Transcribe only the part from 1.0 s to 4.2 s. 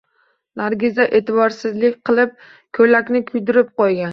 e`tiborsizlik qilib ko`ylakni kuydirib qo`ygan